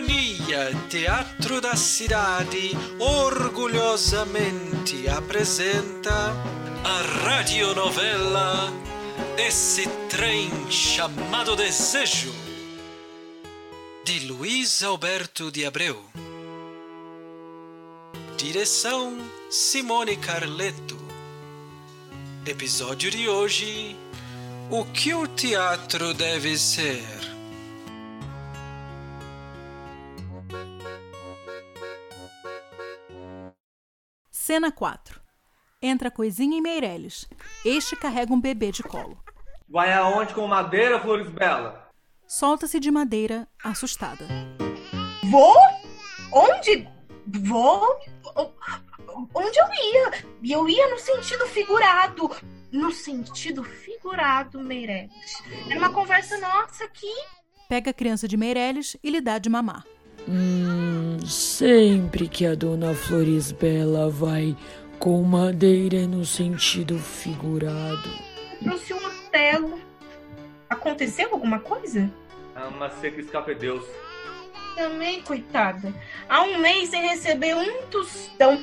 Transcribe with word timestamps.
Companhia 0.00 0.72
Teatro 0.88 1.60
da 1.60 1.76
Cidade 1.76 2.70
orgulhosamente 2.98 5.06
apresenta 5.06 6.32
a 6.82 7.02
radionovela 7.22 8.72
Esse 9.36 9.86
Trem 10.08 10.50
Chamado 10.70 11.54
Desejo, 11.54 12.34
de 14.02 14.20
Luiz 14.20 14.82
Alberto 14.82 15.50
de 15.50 15.66
Abreu. 15.66 16.02
Direção 18.38 19.18
Simone 19.50 20.16
Carleto. 20.16 20.96
Episódio 22.46 23.10
de 23.10 23.28
hoje: 23.28 23.94
O 24.70 24.86
que 24.86 25.12
o 25.12 25.26
teatro 25.26 26.14
deve 26.14 26.56
ser? 26.56 27.04
Cena 34.50 34.72
4. 34.72 35.20
Entra 35.80 36.10
Coisinha 36.10 36.58
e 36.58 36.60
Meirelles. 36.60 37.24
Este 37.64 37.94
carrega 37.94 38.34
um 38.34 38.40
bebê 38.40 38.72
de 38.72 38.82
colo. 38.82 39.16
Vai 39.68 39.92
aonde 39.92 40.34
com 40.34 40.44
madeira, 40.44 40.98
Flores 40.98 41.28
Bela? 41.28 41.88
Solta-se 42.26 42.80
de 42.80 42.90
madeira, 42.90 43.46
assustada. 43.62 44.26
Vou? 45.30 45.56
Onde? 46.32 46.88
Vou? 47.28 47.96
Onde 49.32 49.56
eu 49.56 49.66
ia? 49.66 50.24
E 50.42 50.50
eu 50.50 50.68
ia 50.68 50.88
no 50.88 50.98
sentido 50.98 51.46
figurado. 51.46 52.28
No 52.72 52.90
sentido 52.90 53.62
figurado, 53.62 54.58
Meirelles. 54.58 55.44
Era 55.68 55.78
uma 55.78 55.92
conversa 55.92 56.36
nossa 56.38 56.86
aqui. 56.86 57.14
Pega 57.68 57.92
a 57.92 57.94
criança 57.94 58.26
de 58.26 58.36
Meirelles 58.36 58.96
e 59.00 59.10
lhe 59.10 59.20
dá 59.20 59.38
de 59.38 59.48
mamar. 59.48 59.86
Hum, 60.28 61.18
sempre 61.26 62.28
que 62.28 62.46
a 62.46 62.54
dona 62.54 62.94
Florisbela 62.94 64.08
vai 64.08 64.56
com 64.98 65.22
madeira 65.22 66.06
no 66.06 66.24
sentido 66.24 66.98
figurado. 66.98 68.10
Trouxe 68.62 68.92
um 68.92 68.98
Otelo. 68.98 69.80
Aconteceu 70.68 71.30
alguma 71.32 71.58
coisa? 71.58 72.10
Ama 72.54 72.90
seca 72.90 73.20
escape 73.20 73.54
Deus. 73.54 73.84
Também, 74.76 75.22
coitada. 75.22 75.92
Há 76.28 76.42
um 76.42 76.58
mês 76.58 76.90
sem 76.90 77.02
receber 77.08 77.54
um 77.54 77.86
tostão. 77.86 78.62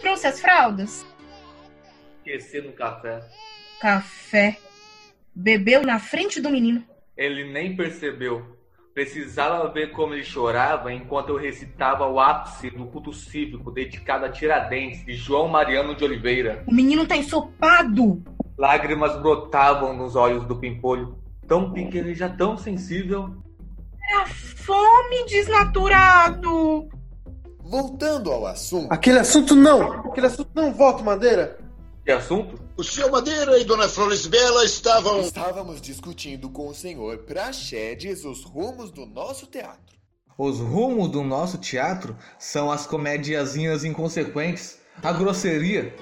Trouxe 0.00 0.26
as 0.26 0.40
fraldas? 0.40 1.04
Esqueci 2.18 2.60
no 2.60 2.72
café. 2.72 3.22
Café. 3.80 4.58
Bebeu 5.34 5.82
na 5.82 5.98
frente 5.98 6.40
do 6.40 6.50
menino. 6.50 6.84
Ele 7.16 7.50
nem 7.52 7.74
percebeu. 7.74 8.59
Precisava 9.00 9.66
ver 9.70 9.92
como 9.92 10.12
ele 10.12 10.22
chorava 10.22 10.92
enquanto 10.92 11.30
eu 11.30 11.38
recitava 11.38 12.06
o 12.06 12.20
ápice 12.20 12.68
do 12.68 12.84
culto 12.84 13.14
cívico 13.14 13.70
dedicado 13.70 14.26
a 14.26 14.28
Tiradentes 14.28 15.06
de 15.06 15.14
João 15.14 15.48
Mariano 15.48 15.94
de 15.94 16.04
Oliveira. 16.04 16.62
O 16.66 16.74
menino 16.74 17.06
tá 17.06 17.16
ensopado. 17.16 18.22
Lágrimas 18.58 19.16
brotavam 19.22 19.96
nos 19.96 20.16
olhos 20.16 20.44
do 20.44 20.54
pimpolho, 20.54 21.18
tão 21.48 21.72
pequeno 21.72 22.10
e 22.10 22.14
já 22.14 22.28
tão 22.28 22.58
sensível. 22.58 23.34
É 24.06 24.16
a 24.16 24.26
fome, 24.26 25.24
desnaturado. 25.26 26.86
Voltando 27.64 28.30
ao 28.30 28.44
assunto. 28.44 28.92
Aquele 28.92 29.20
assunto 29.20 29.56
não! 29.56 30.10
Aquele 30.10 30.26
assunto 30.26 30.50
não 30.54 30.74
volta, 30.74 31.02
Madeira! 31.02 31.58
Que 32.04 32.12
assunto? 32.12 32.60
O 32.80 32.82
senhor 32.82 33.10
Madeira 33.10 33.58
e 33.58 33.64
Dona 33.64 33.86
Floresbela 33.86 34.64
estavam. 34.64 35.20
Estávamos 35.20 35.82
discutindo 35.82 36.48
com 36.48 36.66
o 36.66 36.74
senhor 36.74 37.18
Praxedes 37.18 38.24
os 38.24 38.42
rumos 38.42 38.90
do 38.90 39.04
nosso 39.04 39.44
teatro. 39.44 39.98
Os 40.38 40.60
rumos 40.60 41.10
do 41.10 41.22
nosso 41.22 41.58
teatro 41.58 42.16
são 42.38 42.72
as 42.72 42.86
comediazinhas 42.86 43.84
inconsequentes, 43.84 44.78
a 45.02 45.12
grosseria, 45.12 45.94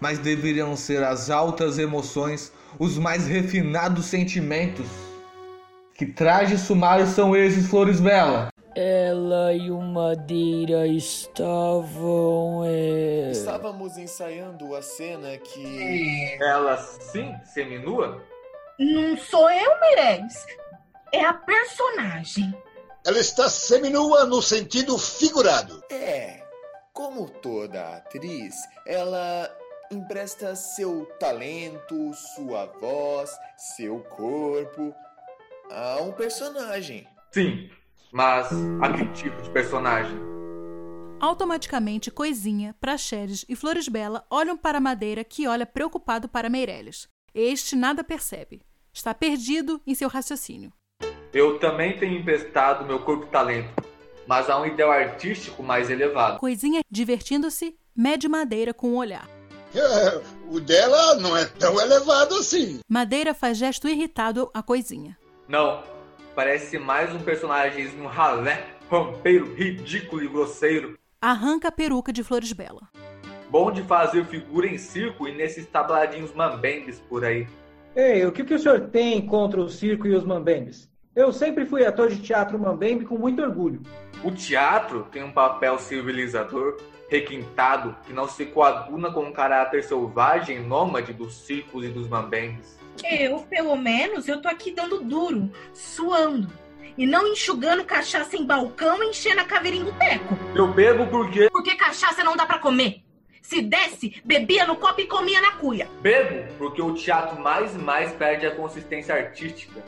mas 0.00 0.18
deveriam 0.18 0.74
ser 0.76 1.04
as 1.04 1.28
altas 1.28 1.76
emoções, 1.76 2.50
os 2.78 2.96
mais 2.96 3.26
refinados 3.26 4.06
sentimentos. 4.06 4.86
Que 5.94 6.06
trajes 6.06 6.62
sumários 6.62 7.10
são 7.10 7.36
esses, 7.36 7.66
Flores 7.66 8.00
Bela? 8.00 8.48
Ela 8.74 9.52
e 9.52 9.70
o 9.70 9.80
Madeira 9.80 10.86
estavam. 10.86 12.64
É... 12.64 13.30
Estávamos 13.30 13.96
ensaiando 13.96 14.74
a 14.74 14.82
cena 14.82 15.38
que. 15.38 16.36
Ela 16.40 16.76
sim, 16.76 17.34
seminua? 17.44 18.20
Não 18.78 19.16
sou 19.16 19.48
eu, 19.48 19.80
Meirelles. 19.80 20.44
É 21.12 21.24
a 21.24 21.34
personagem. 21.34 22.52
Ela 23.06 23.20
está 23.20 23.48
seminua 23.48 24.24
no 24.24 24.42
sentido 24.42 24.98
figurado. 24.98 25.84
É, 25.90 26.42
como 26.92 27.28
toda 27.28 27.96
atriz, 27.96 28.56
ela 28.86 29.48
empresta 29.90 30.56
seu 30.56 31.06
talento, 31.20 32.12
sua 32.14 32.66
voz, 32.80 33.30
seu 33.56 34.00
corpo 34.00 34.92
a 35.70 35.98
um 36.00 36.10
personagem. 36.12 37.06
Sim, 37.30 37.70
mas 38.14 38.48
a 38.80 38.92
que 38.92 39.04
tipo 39.06 39.42
de 39.42 39.50
personagem? 39.50 40.16
Automaticamente, 41.18 42.12
Coisinha, 42.12 42.76
Praxedes 42.80 43.44
e 43.48 43.56
Flores 43.56 43.88
Bela 43.88 44.24
olham 44.30 44.56
para 44.56 44.78
Madeira, 44.78 45.24
que 45.24 45.48
olha 45.48 45.66
preocupado 45.66 46.28
para 46.28 46.48
Meirelles. 46.48 47.08
Este 47.34 47.74
nada 47.74 48.04
percebe. 48.04 48.62
Está 48.92 49.12
perdido 49.12 49.80
em 49.84 49.96
seu 49.96 50.08
raciocínio. 50.08 50.72
Eu 51.32 51.58
também 51.58 51.98
tenho 51.98 52.16
emprestado 52.16 52.86
meu 52.86 53.00
corpo 53.00 53.24
e 53.24 53.30
talento, 53.30 53.74
mas 54.28 54.48
há 54.48 54.60
um 54.60 54.66
ideal 54.66 54.92
artístico 54.92 55.60
mais 55.64 55.90
elevado. 55.90 56.38
Coisinha, 56.38 56.82
divertindo-se, 56.88 57.76
mede 57.96 58.28
Madeira 58.28 58.72
com 58.72 58.90
o 58.90 58.92
um 58.92 58.96
olhar. 58.96 59.28
É, 59.74 60.22
o 60.48 60.60
dela 60.60 61.16
não 61.16 61.36
é 61.36 61.46
tão 61.46 61.80
elevado 61.80 62.36
assim. 62.36 62.78
Madeira 62.88 63.34
faz 63.34 63.58
gesto 63.58 63.88
irritado 63.88 64.48
a 64.54 64.62
Coisinha. 64.62 65.18
Não, 65.48 65.82
parece 66.34 66.78
mais 66.78 67.14
um 67.14 67.18
personagemzinho 67.20 68.06
ralé, 68.06 68.66
rampeiro, 68.90 69.54
ridículo 69.54 70.22
e 70.22 70.28
grosseiro. 70.28 70.98
Arranca 71.20 71.68
a 71.68 71.72
peruca 71.72 72.12
de 72.12 72.22
Flores 72.22 72.52
Bela. 72.52 72.88
Bom 73.48 73.70
de 73.70 73.82
fazer 73.82 74.24
figura 74.26 74.66
em 74.66 74.76
circo 74.76 75.28
e 75.28 75.32
nesses 75.32 75.66
tabladinhos 75.66 76.34
mambembes 76.34 77.00
por 77.00 77.24
aí. 77.24 77.46
Ei, 77.94 78.26
o 78.26 78.32
que, 78.32 78.42
que 78.42 78.54
o 78.54 78.58
senhor 78.58 78.88
tem 78.88 79.24
contra 79.24 79.60
o 79.60 79.68
circo 79.68 80.06
e 80.06 80.14
os 80.14 80.24
mambembes? 80.24 80.90
Eu 81.14 81.32
sempre 81.32 81.64
fui 81.64 81.86
ator 81.86 82.08
de 82.08 82.20
teatro 82.20 82.58
mambembe 82.58 83.04
com 83.04 83.16
muito 83.16 83.40
orgulho. 83.40 83.80
O 84.24 84.32
teatro 84.32 85.06
tem 85.12 85.22
um 85.22 85.30
papel 85.30 85.78
civilizador, 85.78 86.76
requintado, 87.08 87.96
que 88.04 88.12
não 88.12 88.26
se 88.26 88.46
coaduna 88.46 89.12
com 89.12 89.28
o 89.28 89.32
caráter 89.32 89.84
selvagem 89.84 90.56
e 90.56 90.60
nômade 90.60 91.12
dos 91.12 91.46
circos 91.46 91.84
e 91.84 91.88
dos 91.88 92.08
mambembes. 92.08 92.76
Eu, 93.02 93.40
pelo 93.40 93.76
menos, 93.76 94.28
eu 94.28 94.40
tô 94.40 94.48
aqui 94.48 94.70
dando 94.70 95.00
duro, 95.00 95.50
suando. 95.72 96.48
E 96.96 97.06
não 97.06 97.26
enxugando 97.26 97.84
cachaça 97.84 98.36
em 98.36 98.46
balcão 98.46 99.02
e 99.02 99.08
enchendo 99.08 99.40
a 99.40 99.44
caveirinha 99.44 99.84
do 99.84 99.92
teco. 99.92 100.38
Eu 100.54 100.68
bebo 100.68 101.06
porque... 101.08 101.50
Porque 101.50 101.74
cachaça 101.74 102.22
não 102.22 102.36
dá 102.36 102.46
para 102.46 102.58
comer. 102.58 103.02
Se 103.42 103.60
desse, 103.60 104.22
bebia 104.24 104.64
no 104.66 104.76
copo 104.76 105.00
e 105.00 105.06
comia 105.06 105.40
na 105.40 105.52
cuia. 105.52 105.88
Bebo 106.00 106.46
porque 106.56 106.80
o 106.80 106.94
teatro 106.94 107.40
mais 107.40 107.74
e 107.74 107.78
mais 107.78 108.12
perde 108.12 108.46
a 108.46 108.54
consistência 108.54 109.14
artística. 109.14 109.82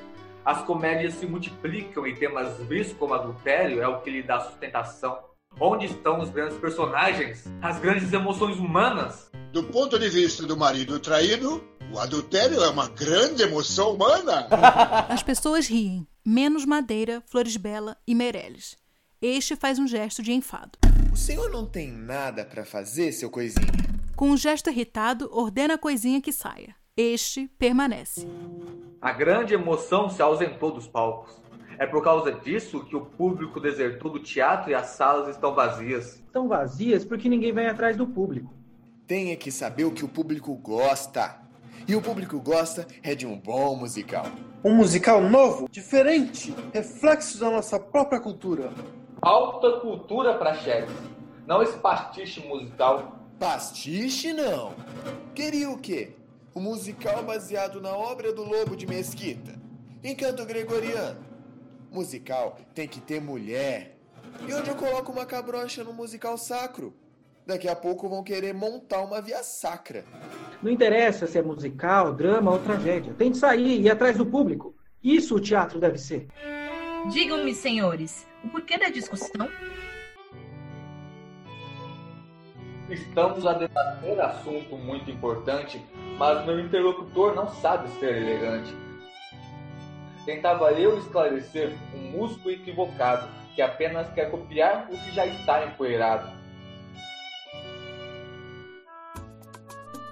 As 0.45 0.63
comédias 0.63 1.15
se 1.15 1.27
multiplicam 1.27 2.07
e 2.07 2.15
temas 2.15 2.59
vistos 2.69 2.97
como 2.97 3.15
adultério 3.15 3.83
é 3.83 3.89
o 3.89 4.01
que 4.01 4.11
lhe 4.11 4.23
dá 4.23 4.41
sustentação. 4.41 5.19
Onde 5.59 5.87
estão 5.87 6.21
os 6.21 6.29
grandes 6.29 6.59
personagens? 6.59 7.45
As 7.63 7.81
grandes 7.81 8.13
emoções 8.13 8.59
humanas? 8.59 9.31
Do 9.53 9.65
ponto 9.65 9.99
de 9.99 10.09
vista 10.09 10.47
do 10.47 10.57
marido 10.57 11.01
traído, 11.01 11.65
o 11.93 11.99
adultério 11.99 12.63
é 12.63 12.69
uma 12.69 12.89
grande 12.89 13.43
emoção 13.43 13.95
humana. 13.95 14.49
As 15.09 15.23
pessoas 15.23 15.67
riem, 15.67 16.07
menos 16.25 16.65
Madeira, 16.65 17.23
Flores 17.27 17.57
Bela 17.57 17.97
e 18.07 18.15
Meirelles. 18.15 18.77
Este 19.21 19.57
faz 19.57 19.79
um 19.79 19.87
gesto 19.87 20.23
de 20.23 20.33
enfado. 20.33 20.79
O 21.13 21.17
senhor 21.17 21.51
não 21.51 21.65
tem 21.65 21.91
nada 21.91 22.45
para 22.45 22.65
fazer, 22.65 23.13
seu 23.13 23.31
coisinha? 23.31 23.73
Com 24.15 24.31
um 24.31 24.37
gesto 24.37 24.71
irritado, 24.71 25.29
ordena 25.33 25.75
a 25.75 25.79
coisinha 25.79 26.21
que 26.21 26.33
saia. 26.33 26.75
Este 26.97 27.49
permanece. 27.59 28.27
A 29.01 29.13
grande 29.13 29.55
emoção 29.55 30.11
se 30.11 30.21
ausentou 30.21 30.73
dos 30.73 30.87
palcos. 30.87 31.41
É 31.79 31.87
por 31.87 32.03
causa 32.03 32.33
disso 32.33 32.85
que 32.85 32.97
o 32.97 33.05
público 33.05 33.61
desertou 33.61 34.11
do 34.11 34.19
teatro 34.19 34.71
e 34.71 34.75
as 34.75 34.87
salas 34.89 35.29
estão 35.29 35.55
vazias. 35.55 36.15
Estão 36.15 36.49
vazias 36.49 37.05
porque 37.05 37.29
ninguém 37.29 37.53
vem 37.53 37.67
atrás 37.67 37.97
do 37.97 38.07
público. 38.07 38.53
Tem 39.07 39.37
que 39.37 39.53
saber 39.53 39.85
o 39.85 39.93
que 39.93 40.05
o 40.05 40.09
público 40.09 40.55
gosta. 40.57 41.46
E 41.89 41.95
o 41.95 42.03
público 42.03 42.41
gosta 42.41 42.87
é 43.03 43.15
de 43.15 43.27
um 43.27 43.39
bom 43.39 43.77
musical. 43.77 44.27
Um 44.65 44.75
musical 44.75 45.21
novo, 45.21 45.69
diferente, 45.71 46.53
reflexo 46.73 47.39
da 47.39 47.49
nossa 47.49 47.79
própria 47.79 48.19
cultura. 48.21 48.73
Alta 49.23 49.81
cultura 49.81 50.37
para 50.37 50.55
chefes, 50.55 50.97
não 51.47 51.63
esse 51.63 51.79
pastiche 51.79 52.41
musical. 52.41 53.21
Pastiche 53.39 54.33
não. 54.33 54.75
Queria 55.35 55.71
o 55.71 55.79
quê? 55.79 56.17
Um 56.55 56.61
musical 56.61 57.23
baseado 57.23 57.81
na 57.81 57.95
obra 57.97 58.33
do 58.33 58.43
Lobo 58.43 58.75
de 58.75 58.87
Mesquita. 58.87 59.55
Encanto 60.03 60.45
Gregoriano. 60.45 61.25
Musical 61.93 62.59
tem 62.75 62.89
que 62.89 63.01
ter 63.01 63.21
mulher, 63.21 63.97
E 64.47 64.53
onde 64.53 64.69
eu 64.69 64.77
coloco 64.77 65.13
uma 65.13 65.25
cabrocha 65.25 65.83
no 65.85 65.93
musical 65.93 66.37
sacro? 66.37 66.95
Daqui 67.47 67.69
a 67.69 67.77
pouco 67.77 68.09
vão 68.09 68.25
querer 68.25 68.53
montar 68.53 69.01
uma 69.03 69.23
via 69.23 69.43
sacra. 69.43 70.05
Não 70.63 70.71
interessa 70.71 71.27
se 71.27 71.39
é 71.39 71.43
musical, 71.43 72.13
drama 72.15 72.51
ou 72.51 72.59
tragédia. 72.59 73.15
Tem 73.15 73.31
de 73.31 73.39
sair 73.39 73.81
e 73.81 73.83
ir 73.83 73.91
atrás 73.91 74.17
do 74.17 74.27
público. 74.27 74.75
Isso 75.03 75.37
o 75.37 75.41
teatro 75.41 75.79
deve 75.79 75.99
ser. 75.99 76.27
Digam-me, 77.13 77.55
senhores, 77.55 78.27
o 78.43 78.49
porquê 78.49 78.77
da 78.79 78.89
discussão? 78.89 79.49
Estamos 82.89 83.47
a 83.47 83.53
debater 83.53 84.21
assunto 84.21 84.77
muito 84.77 85.11
importante, 85.11 85.85
mas 86.19 86.45
meu 86.47 86.59
interlocutor 86.59 87.35
não 87.35 87.49
sabe 87.49 87.89
ser 87.99 88.17
elegante. 88.17 88.75
Tentava 90.25 90.73
eu 90.73 90.99
esclarecer 90.99 91.77
um 91.95 92.11
músico 92.11 92.51
equivocado 92.51 93.29
que 93.55 93.63
apenas 93.63 94.09
quer 94.13 94.31
copiar 94.31 94.89
o 94.91 94.97
que 94.99 95.13
já 95.13 95.27
está 95.27 95.65
empoeirado. 95.67 96.31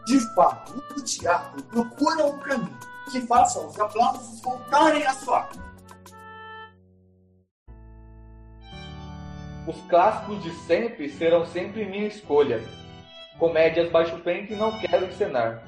De 0.06 0.20
fato, 0.34 0.82
o 0.96 1.02
teatro 1.02 1.62
procura 1.64 2.26
um 2.26 2.38
caminho 2.38 2.78
que 3.10 3.20
faça 3.22 3.60
os 3.60 3.78
aplausos 3.78 4.40
voltarem 4.40 5.06
à 5.06 5.14
sua 5.14 5.48
Os 9.66 9.80
clássicos 9.88 10.42
de 10.42 10.50
sempre 10.66 11.08
serão 11.08 11.46
sempre 11.46 11.86
minha 11.86 12.06
escolha. 12.06 12.62
Comédias 13.38 13.90
baixo 13.90 14.18
pente 14.20 14.54
não 14.54 14.78
quero 14.78 15.06
encenar. 15.06 15.64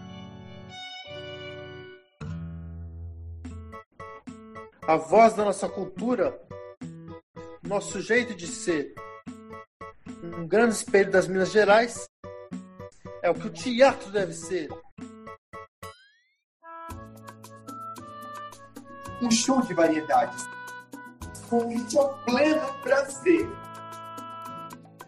A 4.86 4.96
voz 4.96 5.32
da 5.32 5.46
nossa 5.46 5.66
cultura, 5.66 6.38
nosso 7.62 8.00
jeito 8.02 8.34
de 8.34 8.46
ser, 8.46 8.94
um 10.22 10.46
grande 10.46 10.74
espelho 10.74 11.10
das 11.10 11.26
Minas 11.26 11.50
Gerais, 11.50 12.06
é 13.26 13.31
o 13.31 13.34
que 13.34 13.49
o 13.49 13.50
teatro 13.50 14.08
deve 14.12 14.32
ser. 14.32 14.69
Um 19.20 19.28
show 19.28 19.61
de 19.62 19.75
variedades, 19.75 20.49
convite 21.49 21.99
ao 21.99 22.17
pleno 22.19 22.73
prazer, 22.84 23.49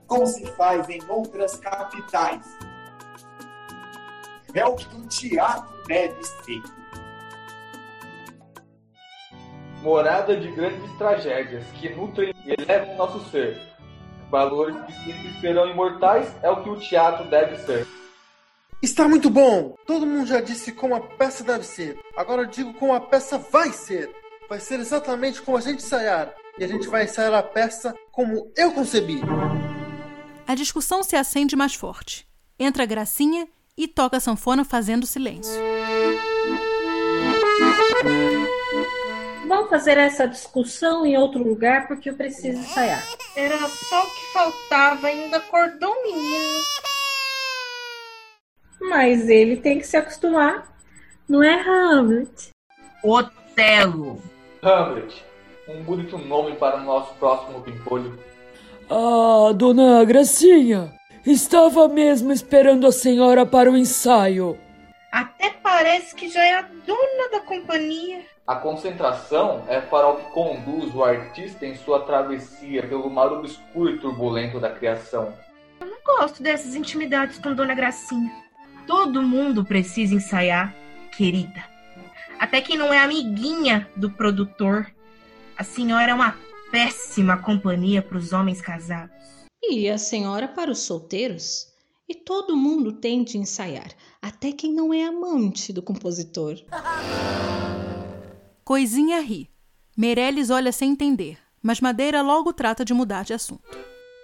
como 0.08 0.26
se 0.26 0.44
faz 0.56 0.88
em 0.88 1.00
outras 1.08 1.54
capitais. 1.58 2.44
É 4.52 4.64
o 4.64 4.74
que 4.74 4.96
o 4.96 5.06
teatro 5.06 5.86
deve 5.86 6.20
ser. 6.24 6.62
Morada 9.80 10.36
de 10.36 10.50
grandes 10.50 10.90
tragédias 10.98 11.64
que 11.66 11.88
nutrem 11.90 12.34
e 12.44 12.60
elevam 12.60 12.96
nosso 12.96 13.30
ser. 13.30 13.62
Valores 14.28 14.76
que 14.86 14.92
sempre 14.92 15.40
serão 15.40 15.70
imortais 15.70 16.34
é 16.42 16.50
o 16.50 16.64
que 16.64 16.68
o 16.68 16.80
teatro 16.80 17.30
deve 17.30 17.56
ser. 17.58 17.86
Está 18.80 19.08
muito 19.08 19.28
bom! 19.28 19.74
Todo 19.84 20.06
mundo 20.06 20.24
já 20.24 20.40
disse 20.40 20.70
como 20.70 20.94
a 20.94 21.00
peça 21.00 21.42
deve 21.42 21.64
ser. 21.64 21.98
Agora 22.16 22.42
eu 22.42 22.46
digo 22.46 22.72
como 22.74 22.94
a 22.94 23.00
peça 23.00 23.36
vai 23.36 23.72
ser. 23.72 24.08
Vai 24.48 24.60
ser 24.60 24.78
exatamente 24.78 25.42
como 25.42 25.56
a 25.56 25.60
gente 25.60 25.82
ensaiar. 25.82 26.32
E 26.56 26.62
a 26.62 26.68
gente 26.68 26.86
vai 26.86 27.02
ensaiar 27.02 27.34
a 27.34 27.42
peça 27.42 27.92
como 28.12 28.52
eu 28.56 28.70
concebi. 28.70 29.20
A 30.46 30.54
discussão 30.54 31.02
se 31.02 31.16
acende 31.16 31.56
mais 31.56 31.74
forte. 31.74 32.24
Entra 32.56 32.84
a 32.84 32.86
Gracinha 32.86 33.48
e 33.76 33.88
toca 33.88 34.18
a 34.18 34.20
sanfona 34.20 34.64
fazendo 34.64 35.06
silêncio. 35.06 35.60
Vamos 39.48 39.70
fazer 39.70 39.98
essa 39.98 40.28
discussão 40.28 41.04
em 41.04 41.18
outro 41.18 41.42
lugar 41.42 41.88
porque 41.88 42.10
eu 42.10 42.14
preciso 42.14 42.60
ensaiar. 42.60 43.04
Era 43.34 43.58
só 43.58 44.04
o 44.04 44.10
que 44.14 44.32
faltava, 44.32 45.08
ainda 45.08 45.38
acordou 45.38 45.90
o 45.90 46.02
menino. 46.04 46.77
Mas 48.88 49.28
ele 49.28 49.56
tem 49.56 49.78
que 49.78 49.86
se 49.86 49.96
acostumar. 49.96 50.66
Não 51.28 51.42
é 51.42 51.60
Hamlet? 51.60 52.50
Otelo. 53.04 54.22
Hamlet, 54.62 55.24
um 55.68 55.82
bonito 55.82 56.16
nome 56.16 56.56
para 56.56 56.78
o 56.78 56.84
nosso 56.84 57.14
próximo 57.14 57.60
pimpolho. 57.60 58.18
Ah, 58.90 59.52
dona 59.54 60.02
Gracinha, 60.04 60.92
estava 61.26 61.86
mesmo 61.88 62.32
esperando 62.32 62.86
a 62.86 62.92
senhora 62.92 63.44
para 63.44 63.70
o 63.70 63.76
ensaio. 63.76 64.58
Até 65.12 65.50
parece 65.62 66.14
que 66.14 66.30
já 66.30 66.42
é 66.42 66.54
a 66.54 66.62
dona 66.62 67.30
da 67.30 67.40
companhia. 67.40 68.22
A 68.46 68.56
concentração 68.56 69.62
é 69.68 69.78
para 69.78 70.08
o 70.08 70.16
que 70.16 70.30
conduz 70.30 70.94
o 70.94 71.04
artista 71.04 71.66
em 71.66 71.76
sua 71.76 72.00
travessia 72.00 72.86
pelo 72.88 73.10
mar 73.10 73.30
obscuro 73.30 73.90
e 73.90 73.98
turbulento 73.98 74.58
da 74.58 74.70
criação. 74.70 75.34
Eu 75.78 75.86
não 75.86 75.98
gosto 76.02 76.42
dessas 76.42 76.74
intimidades 76.74 77.38
com 77.38 77.54
Dona 77.54 77.74
Gracinha. 77.74 78.47
Todo 78.88 79.20
mundo 79.20 79.66
precisa 79.66 80.14
ensaiar, 80.14 80.74
querida. 81.14 81.62
Até 82.38 82.62
quem 82.62 82.78
não 82.78 82.90
é 82.90 82.98
amiguinha 82.98 83.86
do 83.94 84.10
produtor. 84.10 84.90
A 85.58 85.62
senhora 85.62 86.10
é 86.10 86.14
uma 86.14 86.34
péssima 86.72 87.36
companhia 87.36 88.00
para 88.00 88.16
os 88.16 88.32
homens 88.32 88.62
casados. 88.62 89.14
E 89.62 89.90
a 89.90 89.98
senhora 89.98 90.48
para 90.48 90.70
os 90.70 90.78
solteiros? 90.78 91.66
E 92.08 92.14
todo 92.14 92.56
mundo 92.56 92.94
tem 92.94 93.22
de 93.22 93.36
ensaiar, 93.36 93.90
até 94.22 94.52
quem 94.52 94.72
não 94.72 94.94
é 94.94 95.04
amante 95.04 95.70
do 95.70 95.82
compositor. 95.82 96.54
Coisinha 98.64 99.20
ri. 99.20 99.50
Meirelles 99.94 100.48
olha 100.48 100.72
sem 100.72 100.92
entender, 100.92 101.36
mas 101.62 101.82
Madeira 101.82 102.22
logo 102.22 102.54
trata 102.54 102.86
de 102.86 102.94
mudar 102.94 103.24
de 103.24 103.34
assunto. 103.34 103.68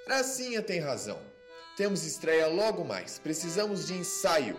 Gracinha 0.07 0.63
tem 0.63 0.81
razão. 0.81 1.34
Temos 1.77 2.05
estreia 2.05 2.47
logo 2.47 2.85
mais. 2.85 3.19
Precisamos 3.19 3.87
de 3.87 3.95
ensaio. 3.95 4.57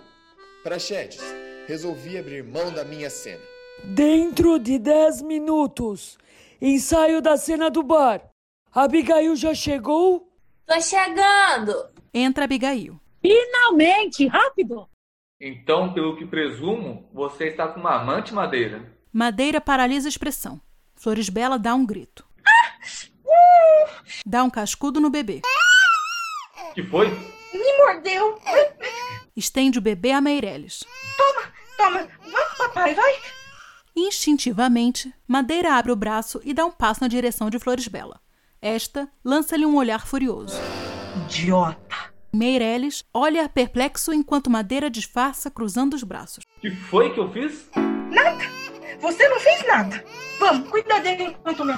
Praxedes, 0.64 1.22
resolvi 1.66 2.18
abrir 2.18 2.44
mão 2.44 2.74
da 2.74 2.84
minha 2.84 3.10
cena. 3.10 3.42
Dentro 3.84 4.60
de 4.60 4.78
10 4.78 5.22
minutos, 5.22 6.18
ensaio 6.62 7.22
da 7.22 7.38
cena 7.38 7.70
do 7.70 7.84
bar. 7.84 8.30
Abigail 8.74 9.34
já 9.36 9.54
chegou? 9.54 10.30
Tô 10.66 10.82
chegando! 10.82 11.74
Entra 12.14 12.44
Abigail. 12.44 13.00
Finalmente! 13.22 14.28
Rápido! 14.28 14.90
Então, 15.40 15.94
pelo 15.94 16.18
que 16.18 16.26
presumo, 16.26 17.10
você 17.14 17.48
está 17.48 17.68
com 17.70 17.80
uma 17.80 17.96
amante, 17.96 18.34
Madeira? 18.34 18.94
Madeira 19.14 19.62
paralisa 19.62 20.08
a 20.08 20.10
expressão. 20.10 20.60
Floresbela 20.96 21.58
dá 21.58 21.74
um 21.76 21.86
grito. 21.86 22.26
Dá 24.26 24.44
um 24.44 24.50
cascudo 24.50 25.00
no 25.00 25.10
bebê. 25.10 25.42
Que 26.76 26.84
foi? 26.84 27.08
Me 27.54 27.78
mordeu. 27.78 28.38
Estende 29.34 29.80
o 29.80 29.82
bebê 29.82 30.12
a 30.12 30.20
Meirelles. 30.20 30.84
Toma, 31.16 31.54
toma. 31.78 32.08
Vai, 32.30 32.58
papai, 32.58 32.94
vai. 32.94 33.14
Instintivamente, 33.96 35.14
Madeira 35.26 35.76
abre 35.76 35.94
o 35.94 35.96
braço 35.96 36.42
e 36.44 36.54
dá 36.54 36.66
um 36.66 36.72
passo 36.72 37.00
na 37.00 37.08
direção 37.08 37.50
de 37.50 37.58
Floresbela. 37.60 38.20
Esta 38.62 39.08
lança-lhe 39.24 39.66
um 39.66 39.78
olhar 39.78 40.06
furioso. 40.06 40.58
Idiota. 41.24 42.14
Meirelles 42.34 43.06
olha 43.14 43.48
perplexo 43.48 44.12
enquanto 44.12 44.50
Madeira 44.50 44.90
disfarça 44.90 45.50
cruzando 45.50 45.94
os 45.94 46.04
braços. 46.04 46.44
Que 46.60 46.72
foi 46.72 47.14
que 47.14 47.22
eu 47.22 47.32
fiz? 47.32 47.70
Nada. 48.12 48.44
Você 49.00 49.30
não 49.30 49.40
fez 49.40 49.66
nada. 49.66 50.04
Vamos, 50.40 50.70
cuida 50.70 51.00
dele 51.00 51.24
enquanto 51.24 51.64
me 51.64 51.74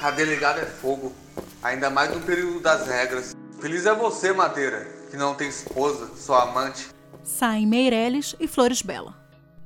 A 0.00 0.10
delegada 0.10 0.62
é 0.62 0.66
fogo, 0.66 1.12
ainda 1.62 1.88
mais 1.90 2.12
no 2.12 2.20
período 2.22 2.58
das 2.58 2.88
regras. 2.88 3.36
Feliz 3.66 3.84
é 3.84 3.92
você, 3.92 4.32
Madeira, 4.32 4.84
que 5.10 5.16
não 5.16 5.34
tem 5.34 5.48
esposa, 5.48 6.14
só 6.16 6.38
amante. 6.38 6.86
Saem 7.24 7.66
Meirelles 7.66 8.36
e 8.38 8.46
Floresbela. 8.46 9.20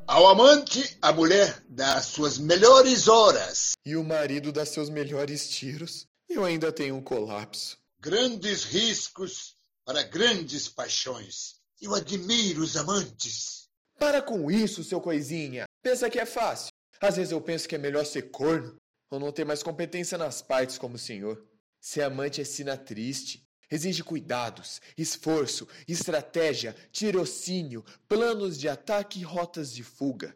Ao 0.06 0.26
amante, 0.26 0.96
a 1.02 1.12
mulher 1.12 1.62
dá 1.68 1.96
as 1.96 2.06
suas 2.06 2.38
melhores 2.38 3.08
horas. 3.08 3.72
E 3.84 3.96
o 3.96 4.02
marido 4.02 4.52
dá 4.52 4.64
seus 4.64 4.88
melhores 4.88 5.50
tiros. 5.50 6.06
Eu 6.30 6.46
ainda 6.46 6.72
tenho 6.72 6.96
um 6.96 7.02
colapso. 7.02 7.76
Grandes 8.00 8.64
riscos 8.64 9.54
para 9.84 10.02
grandes 10.02 10.66
paixões. 10.66 11.56
Eu 11.78 11.94
admiro 11.94 12.62
os 12.62 12.78
amantes. 12.78 13.68
Para 13.98 14.22
com 14.22 14.50
isso, 14.50 14.82
seu 14.82 15.02
coisinha. 15.02 15.66
Pensa 15.82 16.08
que 16.08 16.18
é 16.18 16.24
fácil. 16.24 16.72
Às 17.02 17.16
vezes 17.16 17.32
eu 17.32 17.40
penso 17.42 17.68
que 17.68 17.74
é 17.74 17.78
melhor 17.78 18.06
ser 18.06 18.30
corno 18.30 18.76
ou 19.10 19.20
não 19.20 19.30
ter 19.30 19.44
mais 19.44 19.62
competência 19.62 20.16
nas 20.16 20.40
partes 20.40 20.78
como 20.78 20.94
o 20.94 20.98
senhor. 20.98 21.44
Ser 21.78 22.00
amante 22.00 22.40
é 22.40 22.44
sina 22.44 22.78
triste. 22.78 23.46
Exige 23.70 24.02
cuidados, 24.02 24.80
esforço, 24.98 25.68
estratégia, 25.86 26.74
tirocínio, 26.90 27.84
planos 28.08 28.58
de 28.58 28.68
ataque 28.68 29.20
e 29.20 29.22
rotas 29.22 29.72
de 29.72 29.84
fuga. 29.84 30.34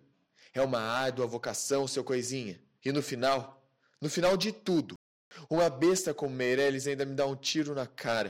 É 0.53 0.63
uma 0.63 0.81
árdua 0.81 1.27
vocação, 1.27 1.89
seu 1.89 2.05
coisinha. 2.05 2.61
E 2.85 2.93
no 2.93 3.03
final, 3.03 3.61
no 4.01 4.09
final 4.09 4.37
de 4.37 4.53
tudo, 4.53 4.95
uma 5.51 5.69
besta 5.69 6.15
como 6.15 6.37
Meirelles 6.37 6.87
ainda 6.87 7.05
me 7.05 7.15
dá 7.15 7.27
um 7.27 7.35
tiro 7.35 7.75
na 7.75 7.89
cara. 7.89 8.29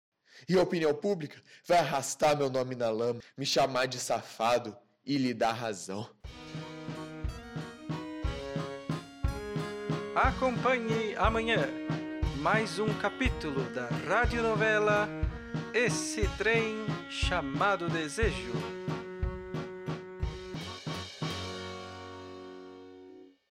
E 0.49 0.59
a 0.59 0.63
opinião 0.63 0.95
pública 0.95 1.43
vai 1.67 1.79
arrastar 1.79 2.37
meu 2.37 2.49
nome 2.49 2.75
na 2.75 2.89
lama, 2.89 3.21
me 3.37 3.45
chamar 3.45 3.87
de 3.87 3.99
safado 3.99 4.75
e 5.05 5.19
lhe 5.19 5.35
dar 5.35 5.53
razão. 5.53 6.09
Acompanhe 10.15 11.15
amanhã 11.17 11.86
mais 12.39 12.79
um 12.79 12.89
capítulo 12.95 13.63
da 13.71 13.89
radionovela 14.07 15.09
Esse 15.73 16.29
Trem 16.37 16.87
Chamado 17.09 17.89
Desejo. 17.89 18.76